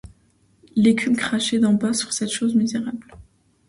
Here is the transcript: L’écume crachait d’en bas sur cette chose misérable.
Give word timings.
L’écume 0.75 1.15
crachait 1.15 1.59
d’en 1.59 1.73
bas 1.73 1.93
sur 1.93 2.11
cette 2.11 2.31
chose 2.31 2.55
misérable. 2.55 3.05